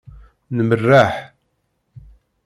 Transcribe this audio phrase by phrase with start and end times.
[0.57, 1.13] Nmerreḥ.